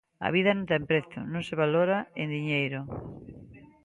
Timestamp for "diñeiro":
2.35-2.79